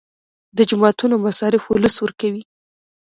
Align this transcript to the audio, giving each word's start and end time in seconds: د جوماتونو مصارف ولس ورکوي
د 0.57 0.59
جوماتونو 0.69 1.15
مصارف 1.25 1.63
ولس 1.67 1.95
ورکوي 1.99 2.43